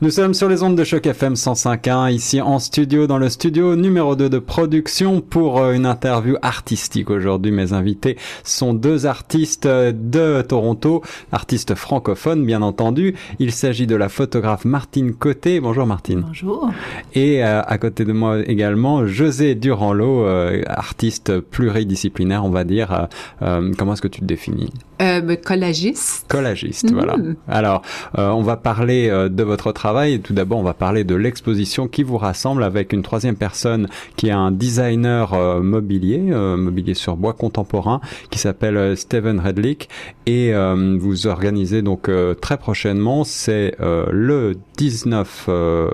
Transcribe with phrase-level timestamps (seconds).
[0.00, 3.74] Nous sommes sur les ondes de choc FM 105.1 ici en studio dans le studio
[3.74, 7.50] numéro 2 de production pour euh, une interview artistique aujourd'hui.
[7.50, 13.16] Mes invités sont deux artistes euh, de Toronto, artistes francophones bien entendu.
[13.40, 15.58] Il s'agit de la photographe Martine Côté.
[15.58, 16.20] Bonjour Martine.
[16.28, 16.70] Bonjour.
[17.14, 20.28] Et euh, à côté de moi également José Durand-Lot,
[20.68, 23.08] artiste pluridisciplinaire on va dire.
[23.40, 24.72] comment est-ce que tu te définis?
[25.02, 26.26] Euh, collagiste.
[26.28, 27.16] Collagiste, voilà.
[27.16, 27.36] Mm.
[27.48, 27.82] Alors,
[28.16, 29.87] on va parler de votre travail
[30.22, 34.28] tout d'abord, on va parler de l'exposition qui vous rassemble avec une troisième personne qui
[34.28, 39.88] est un designer euh, mobilier, euh, mobilier sur bois contemporain, qui s'appelle euh, Steven Redlick.
[40.26, 40.52] Et
[40.98, 42.10] vous organisez donc
[42.42, 45.48] très prochainement, c'est le 19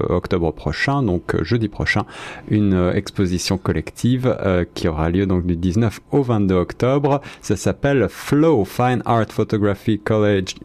[0.09, 2.05] octobre prochain, donc jeudi prochain,
[2.51, 4.37] une exposition collective
[4.75, 7.21] qui aura lieu donc du 19 au 22 octobre.
[7.43, 10.57] Ça s'appelle Flow Fine Art Photography College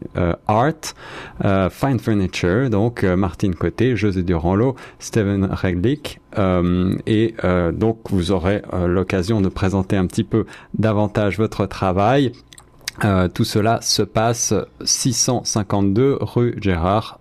[0.48, 0.94] Art
[1.70, 2.70] Fine Furniture.
[2.70, 6.20] Donc Martine Côté, José Durand-Lot, Steven Reglick.
[6.38, 10.46] Euh, et euh, donc, vous aurez euh, l'occasion de présenter un petit peu
[10.76, 12.32] davantage votre travail.
[13.34, 14.52] tout cela se passe
[14.84, 17.20] 652 rue Gérard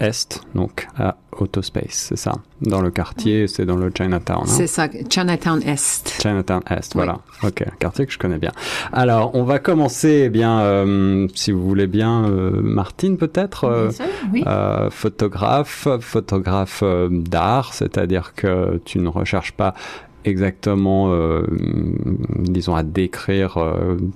[0.00, 2.32] est, donc à Autospace, c'est ça.
[2.60, 4.42] Dans le quartier, c'est dans le Chinatown.
[4.42, 4.46] Hein?
[4.46, 6.18] C'est ça, Chinatown Est.
[6.22, 7.18] Chinatown Est, voilà.
[7.42, 8.52] Ok, quartier que je connais bien.
[8.92, 13.90] Alors, on va commencer, eh bien, euh, si vous voulez bien, euh, Martine peut-être, euh,
[14.32, 14.44] oui.
[14.90, 19.74] photographe, photographe d'art, c'est-à-dire que tu ne recherches pas
[20.24, 21.14] exactement,
[22.38, 23.58] disons, à décrire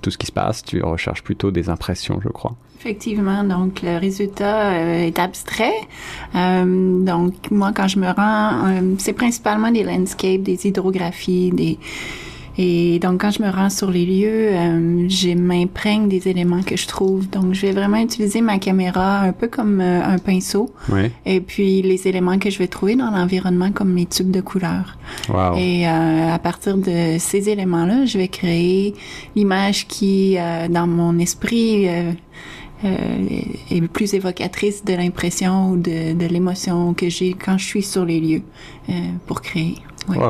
[0.01, 0.63] tout ce qui se passe.
[0.63, 2.55] Tu recherches plutôt des impressions, je crois.
[2.79, 5.73] Effectivement, donc le résultat euh, est abstrait.
[6.33, 11.77] Euh, donc moi, quand je me rends, euh, c'est principalement des landscapes, des hydrographies, des
[12.61, 14.49] et donc quand je me rends sur les lieux,
[15.07, 17.29] je m'imprègne des éléments que je trouve.
[17.29, 20.69] Donc je vais vraiment utiliser ma caméra un peu comme un pinceau.
[20.91, 21.09] Oui.
[21.25, 24.97] Et puis les éléments que je vais trouver dans l'environnement comme mes tubes de couleurs.
[25.29, 25.55] Wow.
[25.57, 28.93] Et à partir de ces éléments-là, je vais créer
[29.37, 30.35] l'image qui,
[30.69, 31.87] dans mon esprit,
[32.85, 33.17] euh,
[33.69, 38.05] est plus évocatrice de l'impression ou de, de l'émotion que j'ai quand je suis sur
[38.05, 38.41] les lieux
[38.87, 38.93] euh,
[39.27, 39.75] pour créer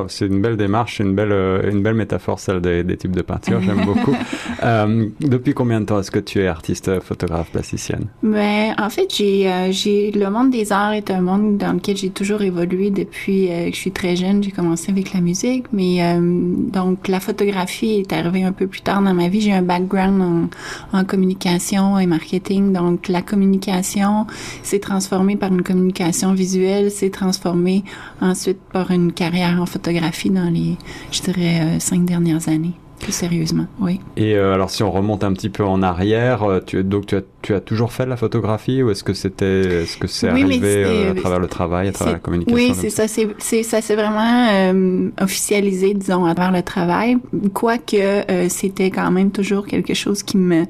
[0.07, 3.21] c'est une belle démarche, une belle, euh, une belle métaphore, celle des, des types de
[3.21, 3.61] peintures.
[3.61, 4.15] J'aime beaucoup.
[4.61, 8.07] Euh, depuis combien de temps est-ce que tu es artiste, photographe, plasticienne?
[8.21, 11.95] Ben, en fait, j'ai, euh, j'ai, le monde des arts est un monde dans lequel
[11.95, 14.43] j'ai toujours évolué depuis que je suis très jeune.
[14.43, 19.01] J'ai commencé avec la musique, mais donc la photographie est arrivée un peu plus tard
[19.01, 19.39] dans ma vie.
[19.39, 24.27] J'ai un background en, en communication et marketing, donc la communication
[24.61, 27.83] s'est transformée par une communication visuelle, s'est transformée
[28.21, 30.77] ensuite par une carrière en photographie dans les,
[31.11, 32.73] je dirais, euh, cinq dernières années.
[32.99, 33.99] Plus sérieusement, oui.
[34.17, 37.15] Et euh, alors, si on remonte un petit peu en arrière, euh, tu, donc tu
[37.15, 40.27] as, tu as toujours fait de la photographie ou est-ce que c'était, est-ce que c'est
[40.27, 43.07] arrivé à travers le travail, à travers la communication Oui, c'est ça?
[43.07, 44.73] C'est, ça s'est vraiment
[45.21, 47.17] officialisé, disons, à travers le travail.
[47.53, 50.65] Quoique c'était quand même toujours quelque chose qui me,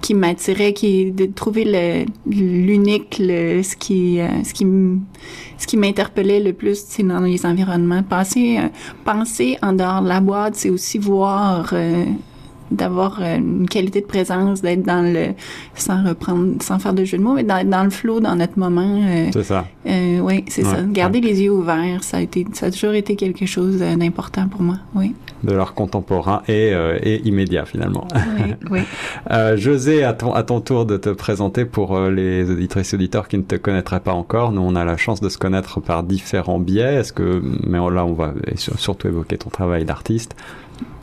[0.00, 4.66] qui m'attirait, qui de trouver le, l'unique, le, ce qui, ce qui
[5.58, 8.02] ce qui m'interpellait le plus, c'est dans les environnements.
[8.02, 8.68] Penser, euh,
[9.04, 12.04] penser en dehors de la boîte, c'est aussi voir euh,
[12.70, 15.34] d'avoir euh, une qualité de présence, d'être dans le
[15.74, 18.58] sans reprendre, sans faire de jeu de mots, mais dans, dans le flow, dans notre
[18.58, 19.00] moment.
[19.04, 19.66] Euh, c'est ça.
[19.86, 20.82] Euh, oui, c'est ça.
[20.82, 24.62] Garder les yeux ouverts, ça a été, ça a toujours été quelque chose d'important pour
[24.62, 24.76] moi.
[24.94, 25.14] Oui.
[25.44, 26.72] De l'art contemporain et,
[27.02, 28.08] et immédiat finalement.
[28.38, 28.54] Oui.
[28.70, 28.80] oui.
[29.56, 33.36] José, à ton à ton tour de te présenter pour les auditrices et auditeurs qui
[33.38, 34.52] ne te connaîtraient pas encore.
[34.52, 36.96] Nous, on a la chance de se connaître par différents biais.
[36.96, 40.34] Est-ce que, mais là, on va surtout évoquer ton travail d'artiste.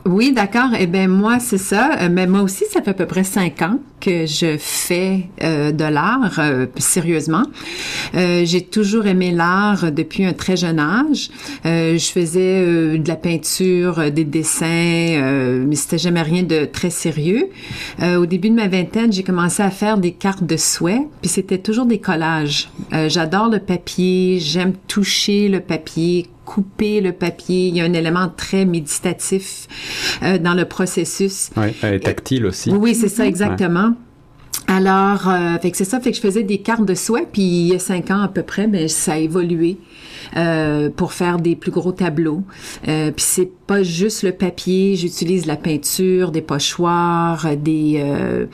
[0.06, 0.70] Oui, d'accord.
[0.78, 1.92] Eh bien, moi, c'est ça.
[1.98, 5.72] Euh, mais moi aussi, ça fait à peu près cinq ans que je fais euh,
[5.72, 7.44] de l'art euh, sérieusement.
[8.12, 11.30] j'ai toujours aimé l'art depuis un très jeune âge.
[11.64, 17.48] je faisais de la peinture, des dessins, mais c'était jamais rien de très sérieux.
[18.02, 21.58] au début de ma vingtaine, j'ai commencé à faire des cartes de souhait, puis c'était
[21.58, 22.68] toujours des collages.
[23.08, 27.68] J'adore le papier, j'aime toucher le papier, couper le papier.
[27.68, 29.68] Il y a un élément très méditatif
[30.22, 31.50] euh, dans le processus.
[31.56, 32.70] Oui, et tactile aussi.
[32.70, 33.94] Oui, c'est ça, exactement.
[34.66, 37.42] Alors, euh, fait que c'est ça, fait que je faisais des cartes de soie, puis
[37.42, 39.78] il y a cinq ans à peu près, mais ben, ça a évolué
[40.36, 42.42] euh, pour faire des plus gros tableaux.
[42.88, 48.46] Euh, puis c'est pas juste le papier, j'utilise la peinture, des pochoirs, des euh,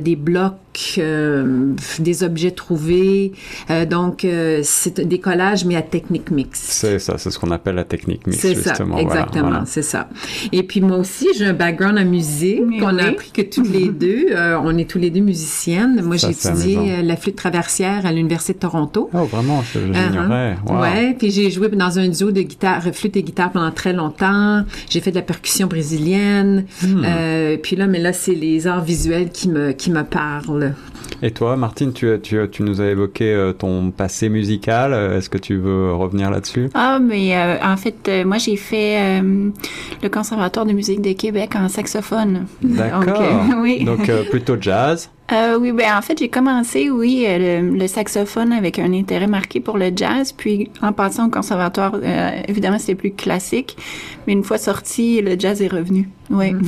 [0.00, 0.54] des blocs
[0.98, 3.32] euh, des objets trouvés.
[3.70, 6.58] Euh, donc, euh, c'est des collages, mais à technique mix.
[6.60, 8.98] C'est ça, c'est ce qu'on appelle la technique mix, C'est ça, justement.
[8.98, 10.08] exactement, Voilà, c'est ça.
[10.52, 12.62] Et puis moi aussi, j'ai un background en musique.
[12.66, 16.00] Mais on a appris que toutes les deux, euh, on est tous les deux musiciennes.
[16.02, 19.10] Moi, j'ai étudié la flûte traversière à l'Université de Toronto.
[19.12, 20.56] Oh, vraiment, je- j'ignorais.
[20.66, 20.72] Uh-huh.
[20.72, 20.80] Wow.
[20.80, 24.64] Ouais, puis j'ai joué dans un duo de guitare, flûte et guitare pendant très longtemps.
[24.90, 26.64] J'ai fait de la percussion brésilienne.
[26.82, 27.02] Hmm.
[27.04, 30.63] Euh, puis là, mais là, c'est les arts visuels qui me qui me parlent.
[31.22, 34.92] Et toi, Martine, tu, tu, tu nous as évoqué euh, ton passé musical.
[34.92, 36.68] Euh, Est-ce que tu veux revenir là-dessus?
[36.74, 39.48] Ah, mais euh, en fait, euh, moi, j'ai fait euh,
[40.02, 42.46] le Conservatoire de musique de Québec en saxophone.
[42.62, 43.04] D'accord.
[43.04, 43.32] Donc, euh,
[43.62, 43.84] oui.
[43.84, 45.10] Donc, euh, plutôt jazz.
[45.32, 49.26] Euh, oui, ben en fait, j'ai commencé, oui, euh, le, le saxophone avec un intérêt
[49.26, 50.32] marqué pour le jazz.
[50.32, 53.74] Puis, en passant au conservatoire, euh, évidemment, c'était plus classique.
[54.26, 56.10] Mais une fois sorti, le jazz est revenu.
[56.30, 56.52] Oui.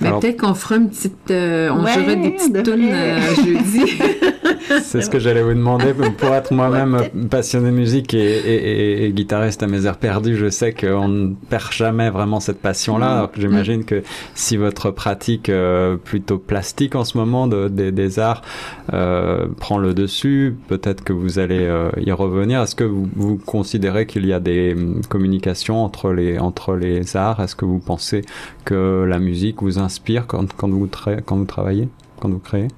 [0.00, 3.18] Ben, Alors- peut-être qu'on fera une petite, euh, on Ouais, jouera des petites tunes euh,
[3.34, 3.94] jeudi.
[4.84, 5.92] C'est ce que j'allais vous demander.
[5.92, 9.96] Pour être moi-même Ouais, passionné de musique et, et- et- et guitariste à mes heures
[9.96, 13.10] perdues, je sais qu'on ne perd jamais vraiment cette passion-là.
[13.10, 14.04] Alors que j'imagine que
[14.36, 18.42] si votre pratique euh, plutôt plastique en ce moment de- des- arts
[18.92, 22.62] euh, prend le dessus, peut-être que vous allez euh, y revenir.
[22.62, 27.40] Est-ce que vous, considérez qu'il y a des hum, communications entre les, entre les arts?
[27.40, 28.22] Est-ce que vous pensez
[28.64, 30.88] que la musique vous inspire quand, vous,
[31.26, 31.88] quand vous travaillez,
[32.20, 32.68] quand vous créez?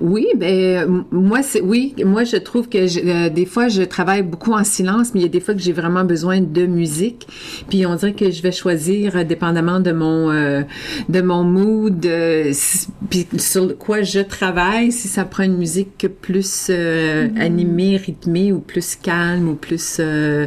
[0.00, 4.22] Oui, ben moi c'est oui, moi je trouve que je- euh, des fois je travaille
[4.22, 7.26] beaucoup en silence, mais il y a des fois que j'ai vraiment besoin de musique.
[7.68, 10.62] Puis on dirait que je vais choisir euh, dépendamment de mon euh,
[11.08, 16.06] de mon mood, euh, s- puis sur quoi je travaille, si ça prend une musique
[16.22, 19.96] plus euh, animée, rythmée ou plus calme ou plus.
[19.98, 20.46] euh,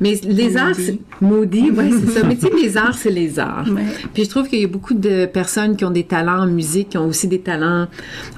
[0.00, 0.56] Mais les Moody.
[0.56, 2.26] arts, c'est- moody, ouais c'est ça.
[2.26, 3.68] Mais tu sais les arts c'est les arts.
[3.70, 3.82] Ouais.
[4.12, 6.88] Puis je trouve qu'il y a beaucoup de personnes qui ont des talents en musique,
[6.90, 7.86] qui ont aussi des talents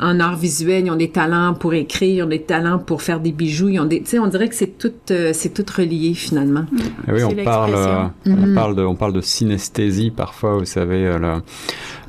[0.01, 3.20] en art visuel, ils ont des talents pour écrire, ils ont des talents pour faire
[3.20, 5.64] des bijoux, ils ont des, tu sais, on dirait que c'est tout, euh, c'est tout
[5.76, 6.64] relié finalement.
[7.08, 10.58] Eh oui, on parle, euh, on parle de, on parle de synesthésie parfois.
[10.58, 11.35] Vous savez euh, le,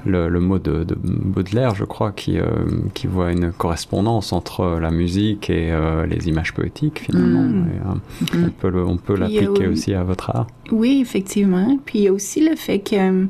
[0.05, 2.45] le, le mot de, de Baudelaire, je crois, qui euh,
[2.93, 7.43] qui voit une correspondance entre la musique et euh, les images poétiques finalement.
[7.43, 7.65] Mm.
[7.67, 10.47] Et, euh, On peut le, on peut l'appliquer aussi à votre art.
[10.71, 11.77] Oui, effectivement.
[11.85, 13.25] Puis il y a aussi le fait que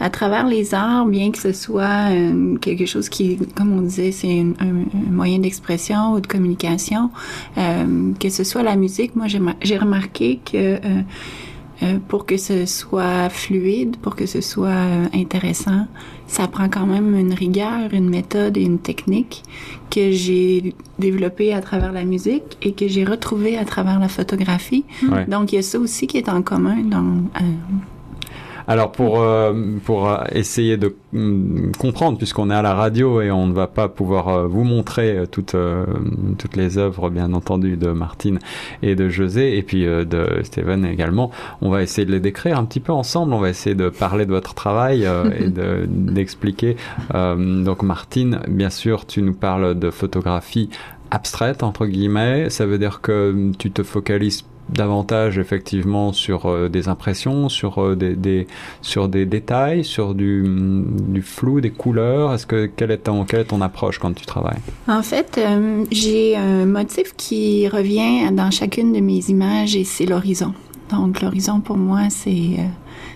[0.00, 4.10] à travers les arts, bien que ce soit euh, quelque chose qui, comme on disait,
[4.10, 7.10] c'est un, moyen d'expression ou de communication,
[7.58, 11.00] euh, que ce soit la musique, moi j'ai ma- j'ai remarqué que euh,
[11.84, 15.86] euh, pour que ce soit fluide, pour que ce soit euh, intéressant,
[16.26, 19.42] ça prend quand même une rigueur, une méthode et une technique
[19.90, 24.84] que j'ai développée à travers la musique et que j'ai retrouvée à travers la photographie.
[25.10, 25.26] Ouais.
[25.26, 27.16] Donc, il y a ça aussi qui est en commun dans...
[27.40, 27.44] euh,
[28.66, 29.52] Alors pour euh,
[29.84, 33.66] pour euh, essayer de hum, comprendre, puisqu'on est à la radio et on ne va
[33.66, 35.56] pas pouvoir euh, vous montrer toutes
[36.38, 38.38] toutes les œuvres, bien entendu, de Martine
[38.82, 41.30] et de José, et puis de Steven également,
[41.60, 43.34] on va essayer de les décrire un petit peu ensemble.
[43.34, 45.06] On va essayer de parler de votre travail
[45.38, 46.76] et de d'expliquer.
[47.12, 50.70] Donc Martine, bien sûr, tu nous parles de photographie
[51.10, 52.50] abstraite entre guillemets.
[52.50, 57.96] Ça veut dire que tu te focalises davantage effectivement sur euh, des impressions, sur euh,
[57.96, 58.46] des,
[58.82, 62.32] sur des détails, sur du, hum, du flou, des couleurs.
[62.32, 64.58] Est-ce que quelle est ton quelle est ton approche quand tu travailles?
[64.88, 70.06] En fait, euh, j'ai un motif qui revient dans chacune de mes images et c'est
[70.06, 70.54] l'horizon.
[70.90, 72.58] Donc, l'horizon pour moi, c'est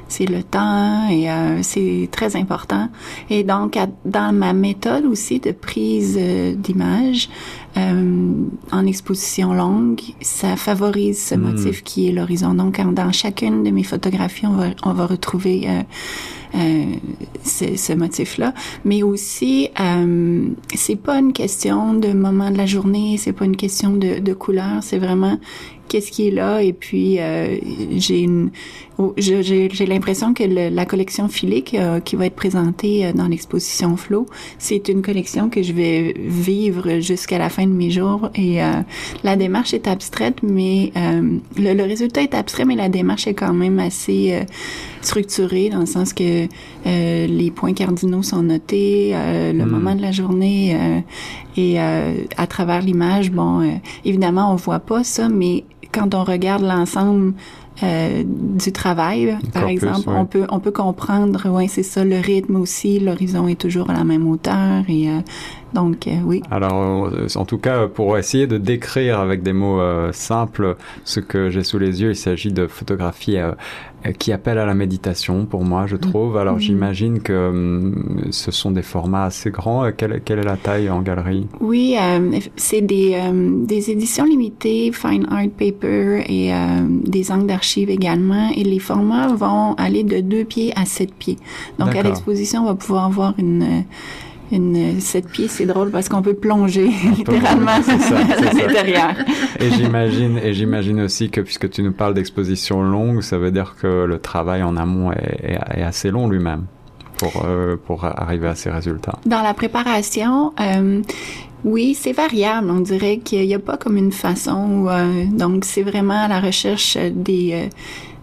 [0.09, 1.29] c'est le temps et
[1.61, 2.89] c'est très important.
[3.29, 6.19] Et donc, dans ma méthode aussi de prise
[6.57, 7.29] d'image
[7.79, 8.33] euh,
[8.73, 11.41] en exposition longue, ça favorise ce Mm.
[11.41, 12.55] motif qui est l'horizon.
[12.55, 15.83] Donc, en- dans chacune de mes photographies, on va, on va retrouver euh,
[16.57, 16.85] euh,
[17.45, 18.53] ce, motif-là.
[18.85, 19.69] Mais aussi,
[20.75, 24.33] c'est pas une question de moment de la journée, c'est pas une question de, de
[24.33, 25.39] couleur, c'est vraiment
[25.89, 26.63] qu'est-ce qui est là.
[26.63, 27.57] Et puis, euh,
[27.97, 28.51] j'ai une,
[28.99, 33.13] oh, j'ai j'ai l'impression que le- la collection Philique euh, qui va être présentée euh,
[33.13, 34.27] dans l'exposition Flow,
[34.59, 38.31] c'est une collection que je vais vivre jusqu'à la fin de mes jours.
[38.35, 38.73] Et euh,
[39.25, 43.35] la démarche est abstraite, mais euh, le, le résultat est abstrait, mais la démarche est
[43.35, 44.45] quand même assez euh,
[45.03, 46.47] structurée dans le sens que
[46.87, 49.71] euh, les points cardinaux sont notés, euh, le Mm.
[49.71, 50.99] moment de la journée euh,
[51.57, 53.71] et euh, à travers l'image, bon, euh,
[54.05, 57.35] évidemment on voit pas ça, mais quand on regarde l'ensemble
[57.83, 60.17] euh, du travail, par exemple, ouais.
[60.17, 63.93] on peut on peut comprendre, ouais, c'est ça, le rythme aussi, l'horizon est toujours à
[63.93, 65.21] la même hauteur et euh,
[65.73, 66.43] Donc, euh, oui.
[66.51, 69.81] Alors, en tout cas, pour essayer de décrire avec des mots
[70.13, 73.37] simples ce que j'ai sous les yeux, il s'agit de photographies
[74.19, 76.37] qui appellent à la méditation pour moi, je trouve.
[76.37, 76.61] Alors, mm-hmm.
[76.61, 79.91] j'imagine que hum, ce sont des formats assez grands.
[79.97, 81.47] Quelle, quelle est la taille en galerie?
[81.61, 81.97] Oui,
[82.57, 83.21] c'est des,
[83.67, 86.53] des éditions limitées, fine art paper et
[87.05, 88.51] des angles d'archives également.
[88.57, 91.37] Et les formats vont aller de 2 pieds à 7 pieds.
[91.79, 93.85] Donc, à l'exposition, on va pouvoir voir une
[94.53, 99.15] une sept pieds, c'est drôle parce qu'on peut plonger littéralement à l'intérieur.
[99.61, 103.77] Et j'imagine, et j'imagine aussi que puisque tu nous parles d'exposition longue, ça veut dire
[103.81, 106.67] que le travail en amont est, est, assez long lui-même
[107.19, 109.19] pour euh, pour arriver à ces résultats.
[109.27, 110.53] Dans la préparation.
[110.61, 111.03] Euh,
[111.65, 112.71] oui, c'est variable.
[112.71, 114.87] On dirait qu'il n'y a pas comme une façon.
[114.89, 117.69] euh, donc, c'est vraiment à la recherche des,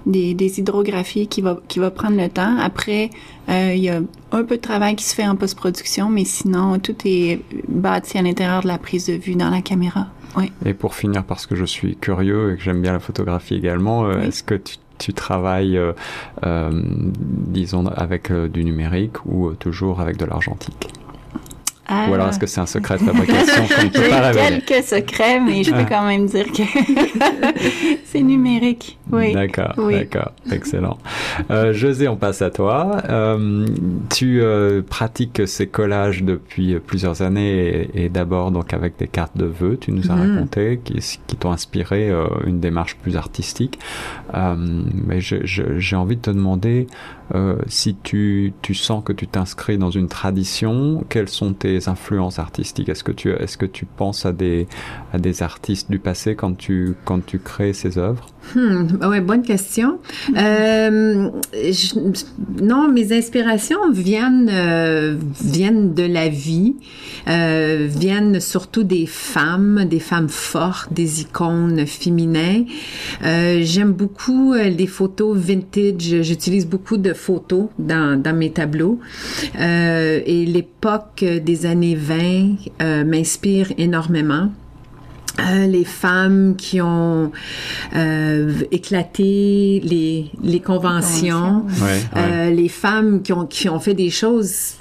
[0.05, 2.57] des, des, hydrographies qui va, qui va prendre le temps.
[2.59, 3.09] Après,
[3.49, 4.01] euh, il y a
[4.35, 8.21] un peu de travail qui se fait en post-production, mais sinon, tout est bâti à
[8.21, 10.07] l'intérieur de la prise de vue dans la caméra.
[10.37, 10.51] Oui.
[10.65, 14.05] Et pour finir, parce que je suis curieux et que j'aime bien la photographie également,
[14.05, 15.93] euh, est-ce que tu, tu travailles, euh,
[16.45, 20.89] euh disons, avec du numérique ou toujours avec de l'argentique?
[21.87, 22.07] Ah.
[22.09, 24.61] Ou alors est-ce que c'est un secret de fabrication qu'on ne peut pas révéler?
[24.61, 25.85] quelques secrets, mais je peux ah.
[25.87, 26.63] quand même dire que
[28.05, 28.97] c'est numérique.
[29.11, 29.33] Oui.
[29.33, 30.97] D'accord, d'accord, excellent.
[31.51, 32.97] Euh, José, on passe à toi.
[33.07, 33.67] Euh,
[34.13, 39.45] tu euh, pratiques ces collages depuis plusieurs années et, d'abord donc avec des cartes de
[39.45, 39.77] vœux.
[39.79, 40.33] Tu nous as mm-hmm.
[40.33, 42.11] raconté qui, qui t'ont inspiré
[42.45, 43.79] une démarche plus artistique.
[44.33, 46.87] Mais j'ai envie de te demander
[47.67, 52.89] si tu, tu sens que tu t'inscris dans une tradition, quelles sont tes influences artistiques.
[52.89, 54.67] Est-ce que tu est-ce que tu penses à des
[55.13, 58.27] à des artistes du passé quand tu quand tu crées ces œuvres?
[58.53, 59.99] Hmm, ouais, bonne question.
[60.37, 61.29] Euh,
[62.61, 66.75] non, mes inspirations viennent euh, viennent de la vie,
[67.27, 72.65] euh, viennent surtout des femmes, des femmes fortes, des icônes féminines.
[73.23, 76.21] Euh, j'aime beaucoup les photos vintage.
[76.21, 78.99] J'utilise beaucoup de photos dans, dans mes tableaux.
[79.59, 84.49] Euh, et l'époque des années 20 euh, m'inspire énormément.
[85.39, 87.31] Euh, les femmes qui ont
[87.95, 92.51] euh, éclaté les, les conventions, ouais, ouais.
[92.51, 94.75] les femmes qui ont, qui ont fait des choses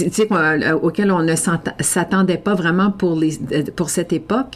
[0.00, 1.34] euh, auquel on ne
[1.80, 4.54] s'attendait pas vraiment pour les euh, pour cette époque.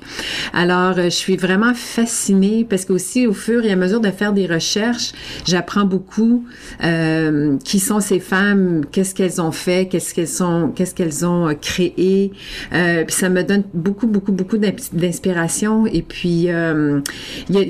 [0.52, 4.32] Alors, euh, je suis vraiment fascinée parce qu'aussi au fur et à mesure de faire
[4.32, 5.12] des recherches,
[5.44, 6.44] j'apprends beaucoup
[6.82, 11.54] euh, qui sont ces femmes, qu'est-ce qu'elles ont fait, qu'est-ce qu'elles sont, qu'est-ce qu'elles ont
[11.60, 12.32] créé.
[12.72, 15.86] Euh, puis ça me donne beaucoup, beaucoup, beaucoup d'inspiration.
[15.86, 17.00] Et puis, euh,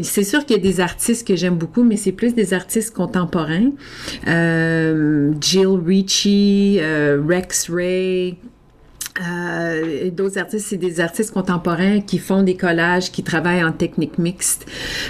[0.03, 2.95] c'est sûr qu'il y a des artistes que j'aime beaucoup, mais c'est plus des artistes
[2.95, 3.71] contemporains.
[5.41, 6.81] Jill Ricci.
[7.21, 8.39] Rex Ray,
[9.21, 14.19] euh, d'autres artistes, c'est des artistes contemporains qui font des collages, qui travaillent en technique
[14.19, 14.67] mixte.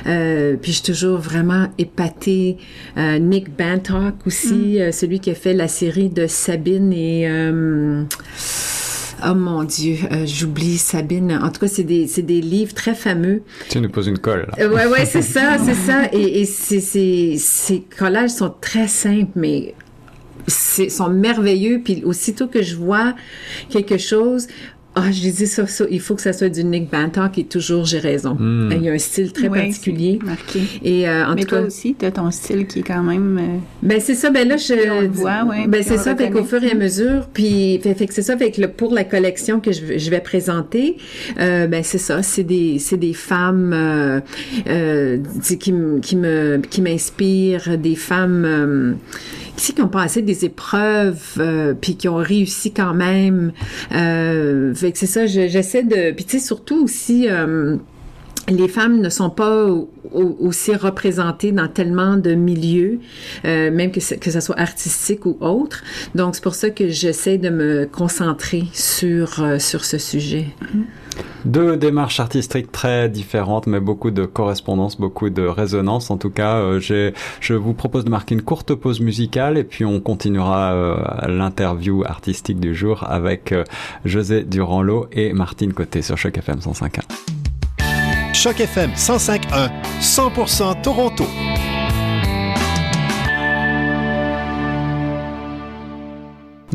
[0.06, 2.59] Euh, puis je suis toujours vraiment épatée.
[2.97, 4.80] Euh, Nick Bantock aussi, mm.
[4.80, 7.28] euh, celui qui a fait la série de Sabine et...
[7.28, 8.02] Euh,
[9.25, 11.38] oh mon Dieu, j'oublie Sabine.
[11.40, 13.42] En tout cas, c'est des, c'est des livres très fameux.
[13.68, 14.49] Tu nous poses une colle.
[14.59, 14.68] Là.
[14.68, 16.09] ouais, ouais, c'est ça, c'est ça.
[16.12, 19.75] Et, et c'est, c'est, ces collages sont très simples, mais
[20.49, 21.80] sont merveilleux.
[21.84, 23.14] Puis aussitôt que je vois
[23.70, 24.49] quelque chose,
[24.94, 27.87] ah, je dis ça, ça, il faut que ça soit du Nick Bantock et toujours
[27.87, 28.34] j'ai raison.
[28.34, 28.72] Mm.
[28.76, 30.18] Il y a un style très particulier.
[30.22, 30.61] Marqué.
[30.82, 33.02] Et euh, en Mais tout toi cas, aussi, tu as ton style qui est quand
[33.02, 33.38] même.
[33.38, 34.28] Euh, ben c'est ça.
[34.28, 34.90] Ben là, je.
[34.90, 36.14] On le voit, ouais, ben c'est ça.
[36.14, 38.37] Fait qu'au fur et à mesure, puis fait, fait que c'est ça.
[38.37, 40.99] Fait que le, pour la collection que je, je vais présenter,
[41.40, 42.22] euh, ben c'est ça.
[42.22, 44.20] C'est des c'est des femmes euh,
[44.68, 45.72] euh, qui
[46.02, 48.92] qui me qui m'inspirent, des femmes euh,
[49.56, 53.52] qui ont passé des épreuves euh, puis qui ont réussi quand même.
[53.92, 56.12] Euh, fait que c'est ça, j'essaie de...
[56.12, 57.28] Puis tu sais, surtout aussi...
[57.28, 57.76] Euh,
[58.49, 59.66] les femmes ne sont pas
[60.12, 63.00] aussi représentées dans tellement de milieux,
[63.44, 65.82] euh, même que ce, que ça soit artistique ou autre.
[66.14, 70.46] Donc c'est pour ça que j'essaie de me concentrer sur euh, sur ce sujet.
[71.44, 76.11] Deux démarches artistiques très différentes, mais beaucoup de correspondance, beaucoup de résonance.
[76.11, 76.80] En tout cas, euh,
[77.40, 80.96] je vous propose de marquer une courte pause musicale et puis on continuera euh,
[81.26, 83.64] l'interview artistique du jour avec euh,
[84.04, 87.41] José Durand-Lot et Martine Côté sur Choc FM 105.1.
[88.42, 89.70] Choc FM 105.1,
[90.00, 91.51] 100% Toronto.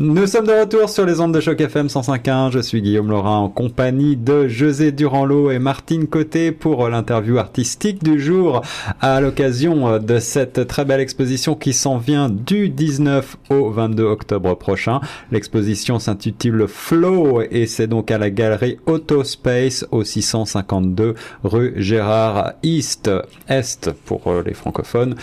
[0.00, 2.52] Nous sommes de retour sur les ondes de choc FM 105.1.
[2.52, 8.04] Je suis Guillaume Laurin en compagnie de José Durand-Lot et Martine Côté pour l'interview artistique
[8.04, 8.62] du jour
[9.00, 14.54] à l'occasion de cette très belle exposition qui s'en vient du 19 au 22 octobre
[14.54, 15.00] prochain.
[15.32, 23.10] L'exposition s'intitule Flow et c'est donc à la galerie Autospace au 652 rue Gérard East,
[23.48, 25.16] Est pour les francophones.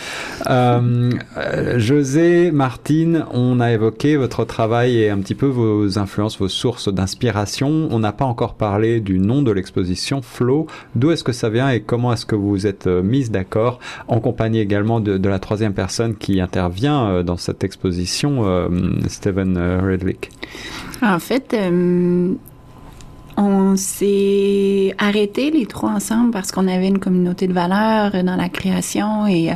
[0.50, 1.12] Euh,
[1.78, 6.92] José, Martine, on a évoqué votre travail et un petit peu vos influences, vos sources
[6.92, 7.88] d'inspiration.
[7.90, 10.66] On n'a pas encore parlé du nom de l'exposition, Flow.
[10.94, 13.78] D'où est-ce que ça vient et comment est-ce que vous vous êtes euh, mise d'accord
[14.08, 18.68] en compagnie également de, la troisième personne qui intervient euh, dans cette exposition, euh,
[19.08, 20.30] Steven Redwick?
[21.02, 21.54] En fait,
[23.36, 28.48] on s'est arrêté les trois ensemble parce qu'on avait une communauté de valeurs dans la
[28.48, 29.54] création et euh,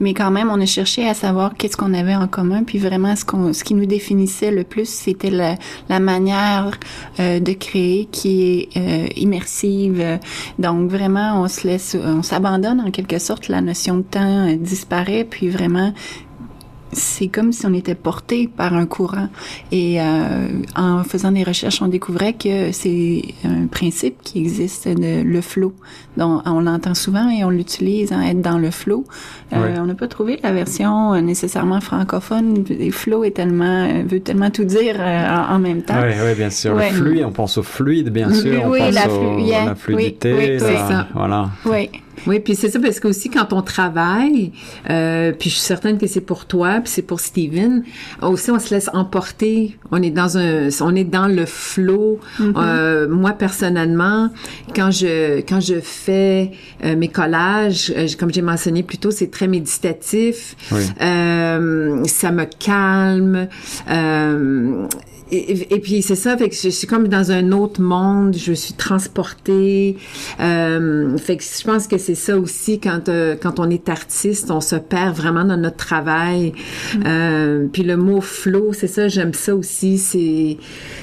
[0.00, 2.62] mais quand même on a cherché à savoir qu'est-ce qu'on avait en commun.
[2.64, 5.56] Puis vraiment ce qu'on ce qui nous définissait le plus c'était la,
[5.88, 6.78] la manière
[7.20, 10.18] euh, de créer qui est euh, immersive.
[10.58, 15.24] Donc vraiment on se laisse on s'abandonne en quelque sorte la notion de temps disparaît.
[15.24, 15.92] Puis vraiment
[16.92, 19.28] c'est comme si on était porté par un courant.
[19.70, 25.22] Et euh, en faisant des recherches, on découvrait que c'est un principe qui existe, de,
[25.22, 25.72] le flow.
[26.16, 29.04] Donc, on l'entend souvent et on l'utilise, hein, être dans le flow.
[29.52, 32.64] Euh, On n'a pas trouvé la version euh, nécessairement francophone.
[32.68, 36.02] Le flow est tellement euh, veut tellement tout dire en, même temps.
[36.02, 36.74] Oui, oui, bien sûr.
[36.74, 38.66] Le fluide, on pense au fluide, bien sûr.
[38.66, 40.34] Oui, on pense la, au, la fluidité.
[40.34, 41.08] Oui, ça.
[41.14, 41.50] Voilà.
[41.64, 41.88] Oui.
[42.26, 44.52] Oui, puis c'est ça parce que aussi quand on travaille,
[44.90, 47.84] euh, puis je suis certaine que c'est pour toi, puis c'est pour Steven,
[48.20, 49.76] aussi on se laisse emporter.
[49.90, 52.20] On est dans un, on est dans le flot.
[52.38, 52.52] Mm-hmm.
[52.56, 54.30] euh, moi personnellement,
[54.74, 56.52] quand je quand je fais
[56.84, 60.56] euh, mes collages, euh, comme j'ai mentionné plus tôt, c'est très méditatif.
[60.70, 60.82] Oui.
[61.00, 63.48] Euh, ça me calme.
[65.34, 68.74] Et, puis c'est ça, fait que je suis comme dans un autre monde, je suis
[68.74, 69.96] transportée.
[70.40, 74.50] Euh, fait que je pense que c'est ça aussi quand euh, quand on est artiste,
[74.50, 76.52] on se perd vraiment dans notre travail.
[76.94, 77.02] Mm.
[77.06, 79.96] Euh, puis le mot flow, c'est ça, j'aime ça aussi.
[79.96, 80.58] C'est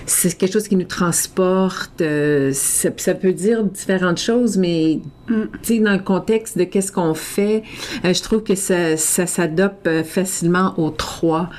[0.06, 2.00] c'est quelque chose qui nous transporte.
[2.02, 5.34] Euh, ça, ça, peut dire différentes choses, mais mm.
[5.64, 7.64] tu sais dans le contexte de qu'est-ce qu'on fait,
[8.06, 11.50] euh, je trouve que ça ça s'adopte facilement aux trois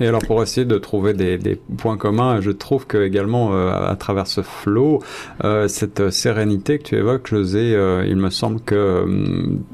[0.00, 3.70] et alors pour essayer de trouver des, des points communs, je trouve que également euh,
[3.70, 5.02] à travers ce flow,
[5.44, 9.06] euh, cette sérénité que tu évoques, José, euh, il me semble que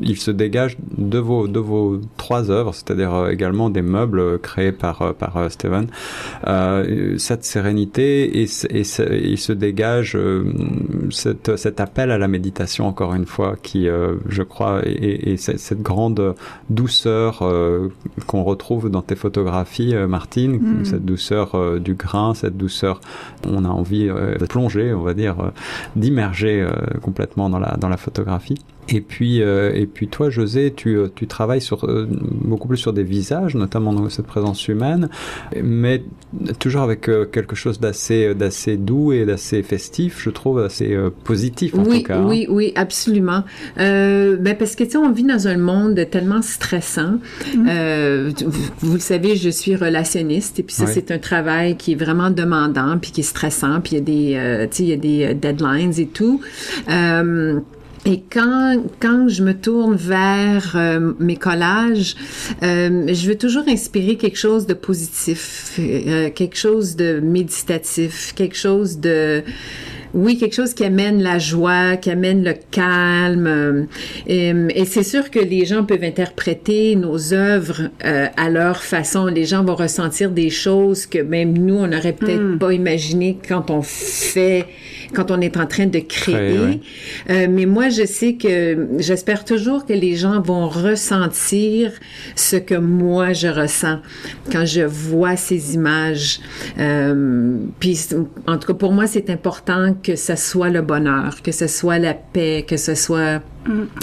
[0.00, 5.14] il se dégage de vos de vos trois œuvres, c'est-à-dire également des meubles créés par
[5.14, 5.88] par Steven.
[7.19, 8.83] cette sérénité et, et,
[9.25, 10.17] il se dégage
[11.11, 13.88] cette, cet appel à la méditation encore une fois qui,
[14.29, 16.35] je crois, et, et cette grande
[16.71, 17.43] douceur
[18.26, 20.85] qu'on retrouve dans tes photographies Martine, mm.
[20.85, 23.01] cette douceur euh, du grain, cette douceur,
[23.48, 25.51] on a envie euh, de plonger, on va dire, euh,
[25.96, 26.64] d'immerger
[27.01, 28.59] complètement dans la, dans la photographie.
[28.88, 33.55] Et puis, et puis toi, José, tu, tu travailles sur, beaucoup plus sur des visages,
[33.55, 35.09] notamment dans cette présence humaine,
[35.62, 36.03] mais
[36.59, 41.85] toujours avec quelque chose d'assez, d'assez doux et d'assez festif, je trouve, assez positif en
[41.85, 42.18] oui, tout cas.
[42.18, 42.27] Hein.
[42.27, 43.45] Oui, oui, absolument.
[43.77, 47.18] ben parce que tu sais, on vit dans un monde tellement stressant.
[47.57, 48.31] Mm.
[48.81, 52.31] vous, le savez, je suis relationniste et puis ça, c'est un travail qui est vraiment
[52.31, 54.92] demandant puis qui est stressant puis il y a des, euh, tu sais, il y
[54.92, 56.40] a des euh, deadlines et tout.
[58.05, 62.17] Et quand quand je me tourne vers euh, mes collages,
[62.62, 68.57] euh, je veux toujours inspirer quelque chose de positif, euh, quelque chose de méditatif, quelque
[68.57, 69.45] chose de
[70.14, 73.87] oui, quelque chose qui amène la joie, qui amène le calme.
[74.27, 79.27] Et, et c'est sûr que les gens peuvent interpréter nos œuvres à leur façon.
[79.27, 82.59] Les gens vont ressentir des choses que même nous, on n'aurait peut-être hmm.
[82.59, 84.66] pas imaginé quand on fait
[85.14, 86.81] quand on est en train de créer.
[87.31, 91.92] Euh, mais moi, je sais que j'espère toujours que les gens vont ressentir
[92.35, 93.98] ce que moi je ressens
[94.51, 96.40] quand je vois ces images.
[96.79, 97.98] Euh, puis,
[98.46, 101.99] en tout cas, pour moi, c'est important que ce soit le bonheur, que ce soit
[101.99, 103.41] la paix, que ce soit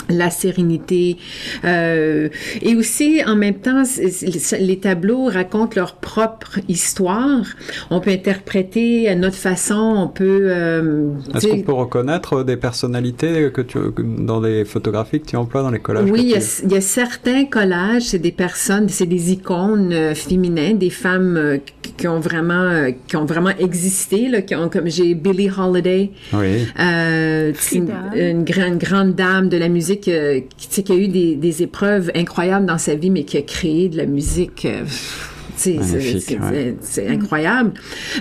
[0.09, 1.17] la sérénité.
[1.65, 2.29] Euh,
[2.61, 3.83] et aussi, en même temps,
[4.59, 7.45] les tableaux racontent leur propre histoire.
[7.89, 10.47] On peut interpréter à notre façon, on peut...
[10.47, 15.61] Euh, Est-ce qu'on peut reconnaître des personnalités que tu, dans les photographies que tu emploies
[15.61, 16.09] dans les collages?
[16.09, 19.91] Oui, il y, a, il y, a, certains collages, c'est des personnes, c'est des icônes
[19.93, 21.57] euh, féminines, des femmes euh,
[21.97, 26.11] qui ont vraiment, euh, qui ont vraiment existé, là, qui ont, comme j'ai Billie Holiday,
[26.33, 26.67] oui.
[26.79, 31.35] euh, une, une, grande, grande dame de la musique euh, qui, qui, a eu des,
[31.35, 34.65] des, épreuves incroyables dans sa vie, mais qui a créé de la musique.
[34.65, 34.85] Euh,
[36.81, 37.73] C'est incroyable.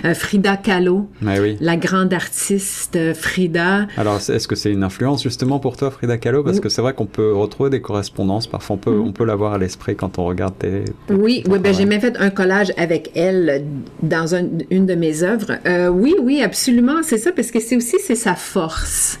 [0.03, 1.57] Euh, Frida Kahlo, oui.
[1.59, 3.87] la grande artiste Frida.
[3.97, 6.43] Alors, est-ce que c'est une influence justement pour toi, Frida Kahlo?
[6.43, 8.47] Parce que c'est vrai qu'on peut retrouver des correspondances.
[8.47, 9.07] Parfois, on peut, mm.
[9.07, 10.83] on peut l'avoir à l'esprit quand on regarde tes.
[11.09, 13.63] oui, oui ben, j'ai même fait un collage avec elle
[14.03, 15.53] dans une de mes œuvres.
[15.65, 17.03] Euh, oui, oui, absolument.
[17.03, 19.19] C'est ça, parce que c'est aussi c'est sa force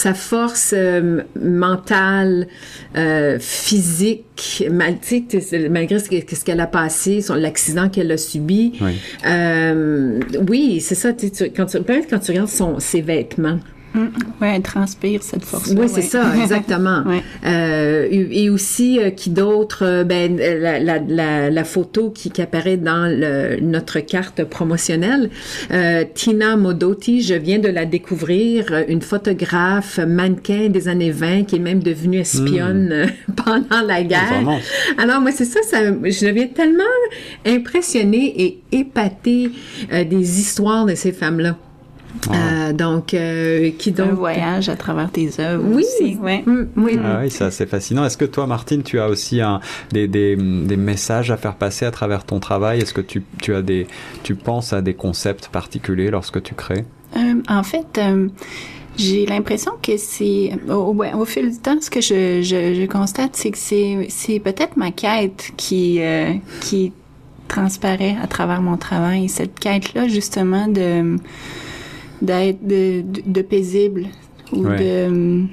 [0.00, 2.48] sa force euh, mentale,
[2.96, 8.72] euh, physique, malgré ce qu'elle a passé, l'accident qu'elle a subi.
[8.80, 8.92] Oui,
[9.26, 11.12] euh, oui c'est ça.
[11.12, 13.58] Tu, quand, tu, quand tu regardes son, ses vêtements,
[13.94, 14.06] Mm.
[14.40, 15.72] oui, elle transpire cette force.
[15.76, 17.02] Oui, c'est ça, exactement.
[17.46, 22.40] euh, et aussi, euh, qui d'autre, euh, ben, la, la, la, la, photo qui, qui
[22.40, 25.30] apparaît dans le, notre carte promotionnelle,
[25.72, 31.56] euh, Tina Modotti, je viens de la découvrir, une photographe mannequin des années 20 qui
[31.56, 33.32] est même devenue espionne mm.
[33.44, 34.60] pendant la guerre.
[34.98, 36.84] Alors, moi, c'est ça, ça, je deviens tellement
[37.44, 39.50] impressionnée et épatée
[39.90, 41.56] des histoires de ces femmes-là.
[42.32, 44.10] Euh, donc, euh, qui donc...
[44.10, 45.84] Un voyage à travers tes œuvres oui.
[45.84, 46.16] aussi.
[46.16, 46.42] Ouais.
[46.46, 48.04] Mm, oui, ah oui, ça c'est fascinant.
[48.04, 49.60] Est-ce que toi, Martine, tu as aussi un,
[49.92, 52.80] des, des, des, messages à faire passer à travers ton travail?
[52.80, 53.86] Est-ce que tu, tu, as des,
[54.22, 56.84] tu penses à des concepts particuliers lorsque tu crées?
[57.16, 57.98] Euh, En fait...
[57.98, 58.28] Euh,
[58.96, 63.34] j'ai l'impression que c'est au, au, fil du temps, ce que je, je, je constate,
[63.34, 66.92] c'est que c'est, c'est peut-être ma quête qui euh, qui
[67.48, 69.28] transparaît à travers mon travail.
[69.28, 71.16] Cette quête-là, justement, de
[72.22, 74.06] d'être de, de, paisible
[74.52, 75.46] ou de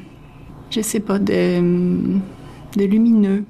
[0.70, 1.62] je sais pas de
[2.78, 3.44] de lumineux.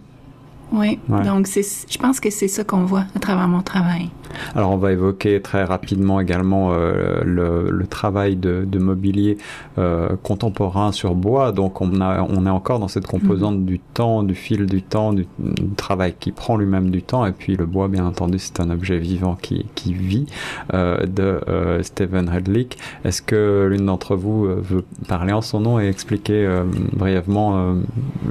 [0.71, 4.09] Oui donc c'est je pense que c'est ça qu'on voit à travers mon travail
[4.55, 9.37] alors on va évoquer très rapidement également euh, le, le, travail de, de mobilier
[9.77, 11.51] euh, contemporain sur bois.
[11.51, 13.65] Donc on, a, on est encore dans cette composante mm-hmm.
[13.65, 15.27] du temps, du fil du temps, du,
[15.75, 17.25] travail qui prend lui-même du temps.
[17.25, 20.25] Et puis le bois, bien entendu, c'est un objet vivant qui, qui vit
[20.73, 21.39] euh, de
[21.81, 22.77] Stephen Hedlick.
[23.03, 26.47] Est-ce que l'une d'entre vous veut parler en son nom et expliquer
[26.93, 27.75] brièvement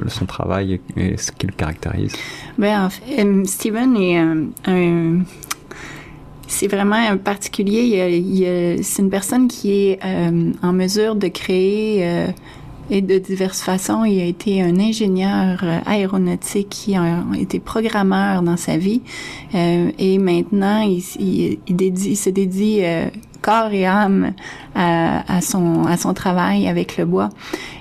[0.07, 0.81] son travail et,
[1.13, 2.13] et ce qui le caractérise?
[2.57, 2.89] Ben,
[3.45, 5.21] Stephen est un
[6.47, 8.81] c'est vraiment un particulier.
[8.81, 12.27] c'est une personne qui est euh, en mesure de créer euh,
[12.89, 14.05] et de diverses façons.
[14.05, 19.01] Il a été un ingénieur euh, aéronautique qui a été programmeur dans sa vie
[19.53, 21.03] et maintenant il,
[21.67, 22.81] il, dédie, il se dédie
[23.41, 24.33] corps et âme
[24.73, 27.29] à, à, son à son travail avec le bois.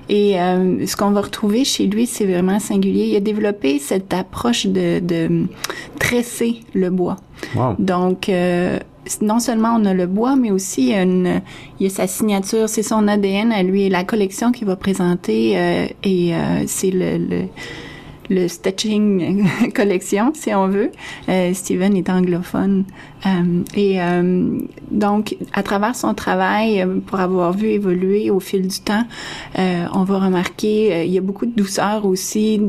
[0.09, 3.07] Et euh, ce qu'on va retrouver chez lui, c'est vraiment singulier.
[3.07, 5.47] Il a développé cette approche de, de
[5.99, 7.17] tresser le bois.
[7.79, 8.79] Donc, euh,
[9.21, 11.41] non seulement on a le bois, mais aussi une,
[11.79, 15.59] il y a sa signature, c'est son ADN à lui, la collection qu'il va présenter
[15.59, 17.43] euh, et euh, c'est le, le
[18.31, 20.91] le Stitching Collection, si on veut.
[21.29, 22.85] Euh, Steven est anglophone.
[23.25, 24.61] Euh, et euh,
[24.91, 29.05] donc, à travers son travail, euh, pour avoir vu évoluer au fil du temps,
[29.59, 32.61] euh, on va remarquer, euh, il y a beaucoup de douceur aussi,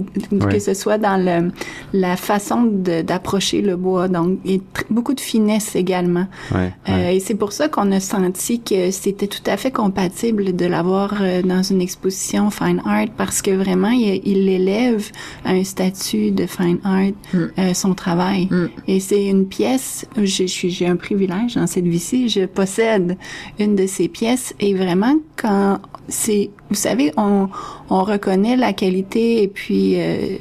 [0.50, 1.52] que ce soit dans le,
[1.93, 4.08] la façon d'approcher le bois.
[4.08, 4.58] Donc, a
[4.89, 6.28] beaucoup de finesse également.
[6.54, 6.74] Ouais,
[7.13, 11.15] et c'est pour ça qu'on a senti que c'était tout à fait compatible de l'avoir
[11.43, 15.12] dans une exposition Fine Art parce que vraiment, il, il élève
[15.47, 17.38] un statut de fine art mm.
[17.57, 18.47] euh, son travail.
[18.51, 18.69] Mm.
[18.88, 23.17] Et c'est une pièce, j'ai un privilège dans cette vie-ci, je possède
[23.60, 27.49] une de ces pièces et vraiment quand c'est, vous savez, on,
[27.89, 30.38] on reconnaît la qualité et puis euh,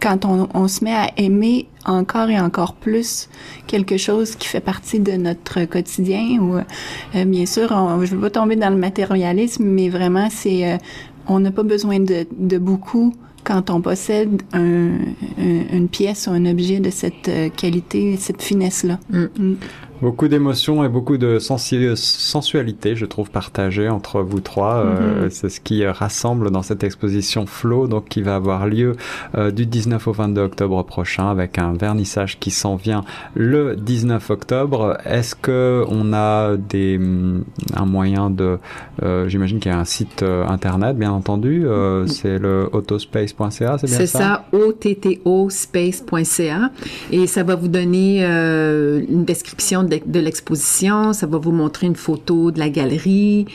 [0.00, 3.28] quand on, on, se met à aimer encore et encore plus
[3.66, 8.20] quelque chose qui fait partie de notre quotidien ou euh, bien sûr on, je veux
[8.20, 10.78] pas tomber dans le matérialisme mais vraiment c'est
[11.26, 13.12] on n'a pas besoin de, de beaucoup
[13.44, 14.90] quand on possède un,
[15.38, 18.98] une pièce ou un objet de cette euh, qualité, cette finesse-là.
[19.10, 19.24] Mm.
[19.38, 19.56] Mm.
[20.02, 24.78] Beaucoup d'émotions et beaucoup de sensualité, je trouve, partagées entre vous trois.
[24.78, 25.30] Euh, mm-hmm.
[25.30, 28.96] c'est ce qui rassemble dans cette exposition Flow, donc qui va avoir lieu
[29.36, 33.04] euh, du 19 au 22 octobre prochain, avec un vernissage qui s'en vient
[33.36, 34.98] le 19 octobre.
[35.04, 37.44] Est-ce que on a des mm,
[37.76, 38.58] un moyen de,
[39.02, 41.66] euh, j'imagine qu'il y a un site euh, internet, bien entendu.
[41.66, 43.88] Euh, c'est le autospace.ca, c'est bien ça?
[43.88, 46.70] C'est ça, ottospace.ca,
[47.10, 51.12] et ça va vous donner une description de de, l'exposition.
[51.12, 53.46] Ça va vous montrer une photo de la galerie,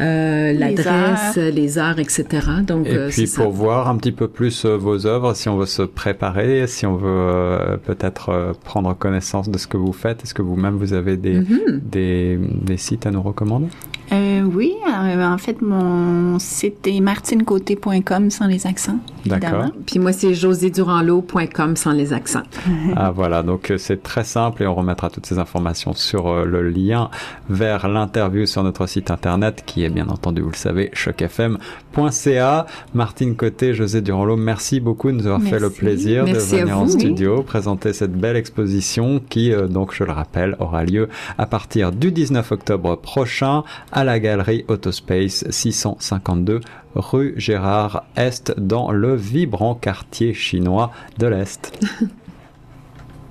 [0.00, 2.26] euh, l'adresse, les heures, etc.
[2.66, 5.56] Donc, et euh, puis pour voir un petit peu plus euh, vos œuvres, si on
[5.56, 9.92] veut se préparer, si on veut euh, peut-être euh, prendre connaissance de ce que vous
[9.92, 11.80] faites, est-ce que vous-même vous avez des, mm-hmm.
[11.90, 13.68] des, des, sites à nous recommander?
[14.44, 18.98] oui, en fait, mon site est martinecoté.com sans les accents.
[19.26, 19.70] Évidemment.
[19.86, 22.42] Puis moi, c'est joséduranlot.com sans les accents.
[22.96, 26.44] ah voilà, donc euh, c'est très simple et on remettra toutes ces informations sur euh,
[26.44, 27.10] le lien
[27.48, 32.66] vers l'interview sur notre site internet qui est bien entendu, vous le savez, chocfm.ca.
[32.94, 36.88] Martine Côté, José Duranlot, merci beaucoup de nous avoir fait le plaisir de venir en
[36.88, 41.08] studio, présenter cette belle exposition qui, euh, donc je le rappelle, aura lieu
[41.38, 46.60] à partir du 19 octobre prochain à la galerie Autospace 652
[46.94, 51.78] rue Gérard Est dans le vibrant quartier chinois de l'Est.